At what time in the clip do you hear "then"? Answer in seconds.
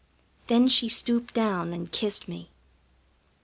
0.47-0.67